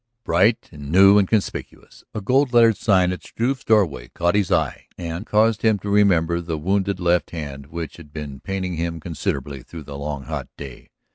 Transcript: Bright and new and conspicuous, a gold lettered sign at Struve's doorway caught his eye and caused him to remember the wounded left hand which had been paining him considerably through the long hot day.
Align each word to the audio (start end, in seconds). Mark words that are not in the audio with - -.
Bright 0.23 0.69
and 0.71 0.91
new 0.91 1.19
and 1.19 1.27
conspicuous, 1.27 2.03
a 2.15 2.21
gold 2.21 2.53
lettered 2.53 2.75
sign 2.75 3.11
at 3.11 3.21
Struve's 3.23 3.63
doorway 3.63 4.07
caught 4.07 4.33
his 4.33 4.51
eye 4.51 4.87
and 4.97 5.27
caused 5.27 5.61
him 5.61 5.77
to 5.77 5.91
remember 5.91 6.41
the 6.41 6.57
wounded 6.57 6.99
left 6.99 7.29
hand 7.29 7.67
which 7.67 7.97
had 7.97 8.11
been 8.11 8.39
paining 8.39 8.77
him 8.77 8.99
considerably 8.99 9.61
through 9.61 9.83
the 9.83 9.99
long 9.99 10.23
hot 10.23 10.47
day. 10.57 10.89